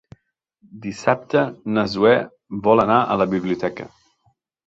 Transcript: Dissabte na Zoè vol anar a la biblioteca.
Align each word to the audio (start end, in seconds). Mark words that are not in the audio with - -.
Dissabte 0.85 1.43
na 1.75 1.83
Zoè 1.91 2.15
vol 2.69 2.83
anar 2.87 2.97
a 3.03 3.17
la 3.23 3.27
biblioteca. 3.37 3.89